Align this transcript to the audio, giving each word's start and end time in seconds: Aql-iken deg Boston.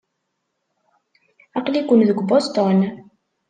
Aql-iken 1.57 1.99
deg 2.09 2.19
Boston. 2.29 2.79